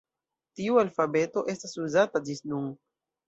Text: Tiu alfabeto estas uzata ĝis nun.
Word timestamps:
Tiu 0.59 0.77
alfabeto 0.83 1.43
estas 1.53 1.77
uzata 1.83 2.21
ĝis 2.31 2.43
nun. 2.55 2.67